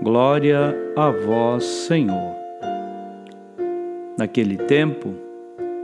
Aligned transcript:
Glória 0.00 0.76
a 0.96 1.10
vós, 1.10 1.64
Senhor. 1.64 2.36
Naquele 4.16 4.56
tempo, 4.56 5.12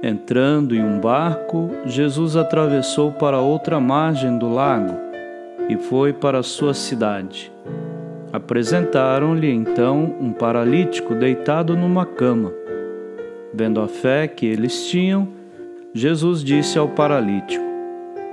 entrando 0.01 0.73
em 0.73 0.81
um 0.81 1.01
barco, 1.01 1.69
Jesus 1.85 2.37
atravessou 2.37 3.11
para 3.11 3.41
outra 3.41 3.81
margem 3.81 4.39
do 4.39 4.49
lago 4.49 4.95
e 5.69 5.77
foi 5.77 6.13
para 6.13 6.45
sua 6.45 6.75
cidade. 6.75 7.53
Apresentaram-lhe 8.33 9.51
então 9.51 10.15
um 10.21 10.33
paralítico 10.33 11.13
deitado 11.17 11.77
numa 11.77 12.07
cama. 12.07 12.53
Vendo 13.53 13.81
a 13.81 13.89
fé 13.89 14.29
que 14.29 14.47
eles 14.47 14.87
tinham, 14.87 15.27
Jesus 15.93 16.45
disse 16.45 16.79
ao 16.79 16.89
paralítico: 16.89 17.65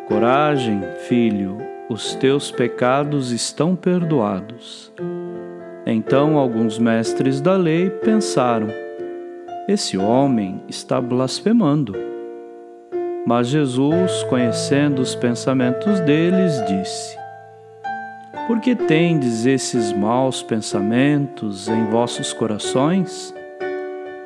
Coragem, 0.07 0.79
filho, 1.07 1.57
os 1.89 2.13
teus 2.13 2.51
pecados 2.51 3.31
estão 3.31 3.75
perdoados. 3.75 4.93
Então 5.91 6.37
alguns 6.37 6.79
mestres 6.79 7.41
da 7.41 7.57
lei 7.57 7.89
pensaram: 7.89 8.67
esse 9.67 9.97
homem 9.97 10.59
está 10.67 10.99
blasfemando. 10.99 11.93
Mas 13.25 13.47
Jesus, 13.47 14.23
conhecendo 14.23 15.01
os 15.01 15.15
pensamentos 15.15 15.99
deles, 16.01 16.53
disse: 16.65 17.15
Por 18.47 18.59
que 18.59 18.75
tendes 18.75 19.45
esses 19.45 19.93
maus 19.93 20.41
pensamentos 20.41 21.69
em 21.69 21.85
vossos 21.85 22.33
corações? 22.33 23.33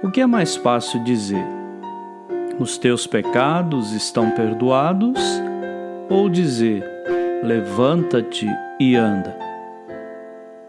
O 0.01 0.09
que 0.09 0.21
é 0.21 0.25
mais 0.25 0.55
fácil 0.55 1.03
dizer? 1.03 1.45
Os 2.57 2.77
teus 2.77 3.05
pecados 3.05 3.91
estão 3.91 4.31
perdoados? 4.31 5.19
Ou 6.09 6.29
dizer: 6.29 6.83
Levanta-te 7.43 8.47
e 8.79 8.95
anda? 8.95 9.35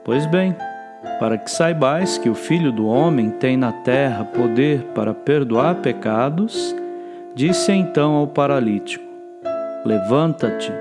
Pois 0.05 0.27
bem, 0.27 0.55
para 1.19 1.39
que 1.39 1.51
saibais 1.51 2.19
que 2.19 2.29
o 2.29 2.35
Filho 2.35 2.71
do 2.71 2.87
Homem 2.87 3.31
tem 3.31 3.57
na 3.57 3.73
terra 3.73 4.25
poder 4.25 4.83
para 4.95 5.15
perdoar 5.15 5.77
pecados, 5.77 6.75
disse 7.35 7.73
então 7.73 8.13
ao 8.13 8.27
paralítico: 8.27 9.05
Levanta-te, 9.85 10.73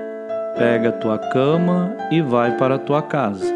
pega 0.56 0.92
tua 0.92 1.18
cama 1.18 1.96
e 2.10 2.20
vai 2.20 2.56
para 2.56 2.78
tua 2.78 3.02
casa. 3.02 3.54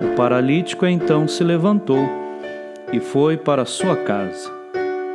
O 0.00 0.16
paralítico 0.16 0.86
então 0.86 1.28
se 1.28 1.44
levantou 1.44 2.08
e 2.92 2.98
foi 2.98 3.36
para 3.36 3.64
sua 3.64 3.96
casa. 3.96 4.50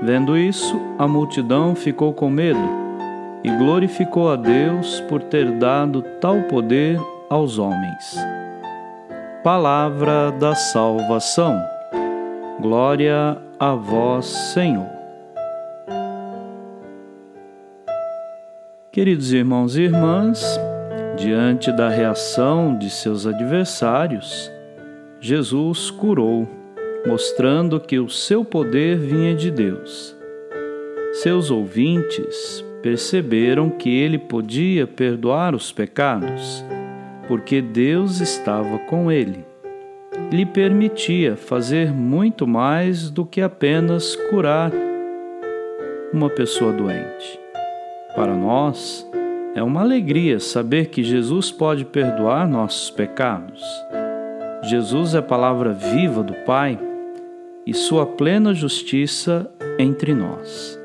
Vendo 0.02 0.38
isso, 0.38 0.80
a 0.98 1.08
multidão 1.08 1.76
ficou 1.76 2.14
com 2.14 2.30
medo 2.30 2.88
e 3.44 3.50
glorificou 3.50 4.32
a 4.32 4.36
Deus 4.36 5.02
por 5.02 5.22
ter 5.24 5.52
dado 5.52 6.02
tal 6.22 6.44
poder 6.44 7.00
aos 7.30 7.58
homens. 7.58 8.16
Palavra 9.48 10.30
da 10.30 10.54
salvação. 10.56 11.58
Glória 12.60 13.38
a 13.58 13.76
vós, 13.76 14.26
Senhor. 14.26 14.90
Queridos 18.92 19.32
irmãos 19.32 19.78
e 19.78 19.84
irmãs, 19.84 20.60
diante 21.16 21.72
da 21.72 21.88
reação 21.88 22.78
de 22.78 22.90
seus 22.90 23.26
adversários, 23.26 24.52
Jesus 25.22 25.90
curou, 25.92 26.46
mostrando 27.08 27.80
que 27.80 28.00
o 28.00 28.10
seu 28.10 28.44
poder 28.44 28.98
vinha 28.98 29.34
de 29.34 29.50
Deus. 29.50 30.14
Seus 31.14 31.50
ouvintes 31.50 32.66
perceberam 32.82 33.70
que 33.70 33.98
ele 33.98 34.18
podia 34.18 34.86
perdoar 34.86 35.56
os 35.56 35.72
pecados 35.72 36.66
porque 37.28 37.62
Deus 37.62 38.22
estava 38.22 38.80
com 38.80 39.12
ele. 39.12 39.46
Lhe 40.32 40.46
permitia 40.46 41.36
fazer 41.36 41.92
muito 41.92 42.48
mais 42.48 43.10
do 43.10 43.26
que 43.26 43.42
apenas 43.42 44.16
curar 44.30 44.72
uma 46.14 46.30
pessoa 46.30 46.72
doente. 46.72 47.40
Para 48.16 48.34
nós, 48.34 49.08
é 49.54 49.62
uma 49.62 49.82
alegria 49.82 50.40
saber 50.40 50.88
que 50.88 51.04
Jesus 51.04 51.52
pode 51.52 51.86
perdoar 51.86 52.48
nossos 52.48 52.90
pecados. 52.90 53.64
Jesus 54.64 55.14
é 55.14 55.20
a 55.20 55.22
palavra 55.22 55.72
viva 55.72 56.24
do 56.24 56.34
Pai 56.46 56.80
e 57.66 57.74
sua 57.74 58.06
plena 58.06 58.54
justiça 58.54 59.50
entre 59.78 60.14
nós. 60.14 60.80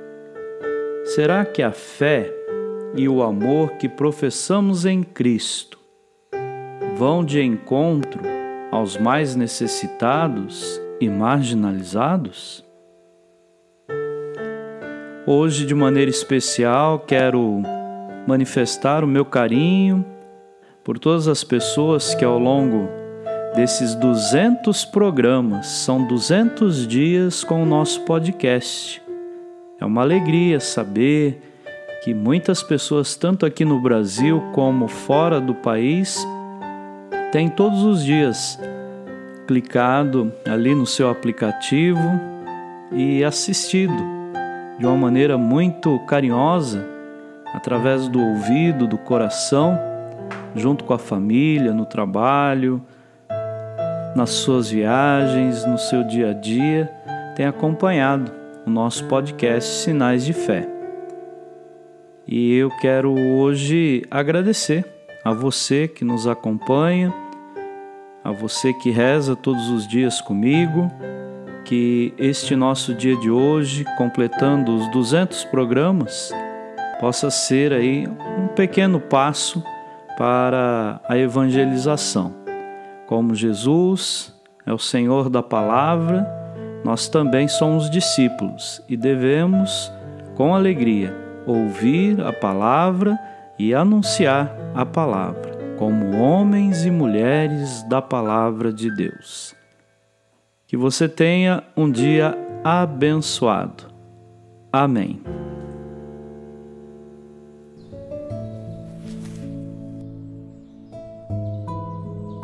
Será 1.05 1.45
que 1.45 1.63
a 1.63 1.73
fé 1.73 2.33
e 2.95 3.09
o 3.09 3.23
amor 3.23 3.73
que 3.73 3.89
professamos 3.89 4.85
em 4.85 5.03
Cristo 5.03 5.82
vão 7.03 7.25
de 7.25 7.43
encontro 7.43 8.23
aos 8.71 8.97
mais 8.97 9.35
necessitados 9.35 10.81
e 11.01 11.09
marginalizados? 11.09 12.65
Hoje, 15.27 15.67
de 15.67 15.75
maneira 15.75 16.09
especial, 16.09 17.01
quero 17.01 17.61
manifestar 18.25 19.03
o 19.03 19.09
meu 19.09 19.25
carinho 19.25 20.07
por 20.85 20.97
todas 20.97 21.27
as 21.27 21.43
pessoas 21.43 22.15
que 22.15 22.25
ao 22.25 22.39
longo 22.39 22.89
desses 23.57 23.97
200 23.97 24.85
programas, 24.85 25.67
são 25.67 26.07
200 26.07 26.87
dias 26.87 27.43
com 27.43 27.65
o 27.65 27.67
nosso 27.67 28.03
podcast. 28.03 29.03
É 29.81 29.85
uma 29.85 30.03
alegria 30.03 30.61
saber 30.61 31.43
que 32.05 32.15
muitas 32.15 32.63
pessoas, 32.63 33.17
tanto 33.17 33.45
aqui 33.45 33.65
no 33.65 33.81
Brasil 33.81 34.41
como 34.53 34.87
fora 34.87 35.41
do 35.41 35.53
país, 35.53 36.25
tem 37.33 37.49
todos 37.49 37.83
os 37.83 38.05
dias 38.05 38.61
clicado 39.47 40.31
ali 40.47 40.75
no 40.75 40.85
seu 40.85 41.09
aplicativo 41.09 41.99
e 42.93 43.25
assistido 43.25 43.97
de 44.79 44.85
uma 44.85 44.97
maneira 44.97 45.39
muito 45.39 45.99
carinhosa, 46.01 46.87
através 47.55 48.07
do 48.07 48.21
ouvido, 48.21 48.87
do 48.87 48.99
coração, 48.99 49.79
junto 50.55 50.85
com 50.85 50.93
a 50.93 50.99
família, 50.99 51.73
no 51.73 51.87
trabalho, 51.87 52.83
nas 54.15 54.29
suas 54.29 54.71
viagens, 54.71 55.65
no 55.65 55.79
seu 55.79 56.05
dia 56.05 56.31
a 56.31 56.35
dia, 56.35 56.93
tem 57.35 57.47
acompanhado 57.47 58.31
o 58.67 58.71
nosso 58.71 59.07
podcast 59.07 59.85
Sinais 59.85 60.23
de 60.23 60.35
Fé. 60.35 60.69
E 62.29 62.55
eu 62.57 62.69
quero 62.79 63.15
hoje 63.15 64.05
agradecer 64.11 64.85
a 65.25 65.33
você 65.33 65.89
que 65.89 66.05
nos 66.05 66.27
acompanha 66.27 67.22
a 68.25 68.31
você 68.31 68.73
que 68.73 68.91
reza 68.91 69.35
todos 69.35 69.69
os 69.69 69.87
dias 69.87 70.21
comigo, 70.21 70.91
que 71.65 72.15
este 72.19 72.55
nosso 72.55 72.95
dia 72.95 73.17
de 73.17 73.31
hoje, 73.31 73.85
completando 73.97 74.75
os 74.77 74.91
200 74.91 75.45
programas, 75.45 76.33
possa 77.01 77.31
ser 77.31 77.73
aí 77.73 78.07
um 78.39 78.49
pequeno 78.49 79.01
passo 79.01 79.63
para 80.17 81.01
a 81.09 81.17
evangelização. 81.17 82.35
Como 83.07 83.35
Jesus 83.35 84.33
é 84.65 84.73
o 84.73 84.79
Senhor 84.79 85.29
da 85.29 85.43
palavra, 85.43 86.27
nós 86.85 87.09
também 87.09 87.49
somos 87.49 87.91
discípulos 87.91 88.83
e 88.89 88.97
devemos, 88.97 89.93
com 90.35 90.55
alegria, 90.55 91.15
ouvir 91.47 92.21
a 92.21 92.33
palavra 92.33 93.19
e 93.59 93.75
anunciar 93.75 94.55
a 94.75 94.87
palavra 94.87 95.52
como 95.83 96.17
homens 96.17 96.85
e 96.85 96.93
mulheres 96.93 97.83
da 97.89 98.01
palavra 98.01 98.73
de 98.73 98.89
Deus. 98.89 99.53
Que 100.65 100.77
você 100.77 101.09
tenha 101.09 101.65
um 101.77 101.91
dia 101.91 102.39
abençoado. 102.63 103.87
Amém. 104.73 105.21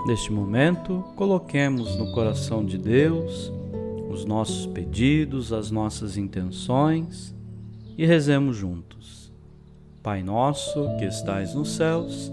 Neste 0.04 0.32
momento, 0.32 1.04
coloquemos 1.14 1.96
no 1.96 2.10
coração 2.10 2.66
de 2.66 2.76
Deus 2.76 3.52
os 4.10 4.24
nossos 4.24 4.66
pedidos, 4.66 5.52
as 5.52 5.70
nossas 5.70 6.16
intenções 6.16 7.32
e 7.96 8.04
rezemos 8.04 8.56
juntos. 8.56 9.32
Pai 10.02 10.24
nosso 10.24 10.88
que 10.98 11.04
estais 11.04 11.54
nos 11.54 11.70
céus, 11.76 12.32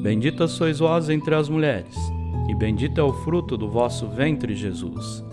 Bendita 0.00 0.46
sois 0.46 0.78
vós 0.78 1.10
entre 1.10 1.34
as 1.34 1.48
mulheres, 1.48 1.96
e 2.48 2.54
bendito 2.54 3.00
é 3.00 3.02
o 3.02 3.12
fruto 3.12 3.56
do 3.56 3.68
vosso 3.68 4.06
ventre, 4.06 4.54
Jesus. 4.54 5.24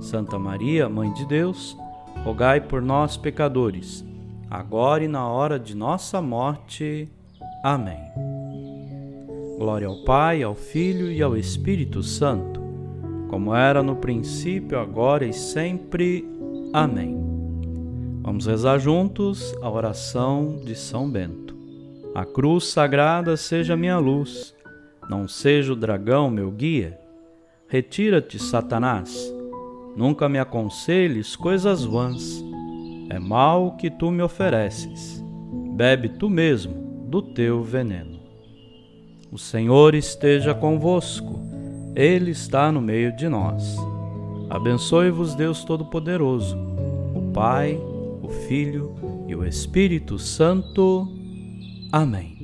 Santa 0.00 0.36
Maria, 0.38 0.88
Mãe 0.88 1.12
de 1.12 1.24
Deus, 1.24 1.76
rogai 2.24 2.60
por 2.60 2.82
nós, 2.82 3.16
pecadores, 3.16 4.04
agora 4.50 5.04
e 5.04 5.08
na 5.08 5.26
hora 5.28 5.58
de 5.58 5.76
nossa 5.76 6.20
morte. 6.20 7.08
Amém. 7.62 8.00
Glória 9.56 9.86
ao 9.86 10.02
Pai, 10.04 10.42
ao 10.42 10.54
Filho 10.54 11.12
e 11.12 11.22
ao 11.22 11.36
Espírito 11.36 12.02
Santo, 12.02 12.60
como 13.28 13.54
era 13.54 13.82
no 13.84 13.96
princípio, 13.96 14.80
agora 14.80 15.24
e 15.24 15.32
sempre. 15.32 16.28
Amém. 16.72 17.16
Vamos 18.22 18.46
rezar 18.46 18.78
juntos 18.78 19.54
a 19.62 19.70
oração 19.70 20.60
de 20.64 20.74
São 20.74 21.08
Bento. 21.08 21.47
A 22.18 22.24
cruz 22.24 22.64
sagrada 22.64 23.36
seja 23.36 23.76
minha 23.76 23.96
luz, 23.96 24.52
não 25.08 25.28
seja 25.28 25.72
o 25.72 25.76
dragão 25.76 26.28
meu 26.28 26.50
guia. 26.50 26.98
Retira-te, 27.68 28.40
Satanás, 28.40 29.32
nunca 29.96 30.28
me 30.28 30.36
aconselhes 30.36 31.36
coisas 31.36 31.84
vãs. 31.84 32.44
É 33.08 33.20
mal 33.20 33.76
que 33.76 33.88
tu 33.88 34.10
me 34.10 34.20
ofereces, 34.20 35.24
bebe 35.76 36.08
tu 36.08 36.28
mesmo 36.28 37.06
do 37.08 37.22
teu 37.22 37.62
veneno. 37.62 38.18
O 39.30 39.38
Senhor 39.38 39.94
esteja 39.94 40.52
convosco, 40.52 41.38
Ele 41.94 42.32
está 42.32 42.72
no 42.72 42.80
meio 42.80 43.14
de 43.14 43.28
nós. 43.28 43.76
Abençoe-vos, 44.50 45.36
Deus 45.36 45.62
Todo-Poderoso, 45.62 46.58
o 47.14 47.30
Pai, 47.32 47.78
o 48.20 48.28
Filho 48.48 48.92
e 49.28 49.36
o 49.36 49.46
Espírito 49.46 50.18
Santo. 50.18 51.14
Amém. 51.92 52.37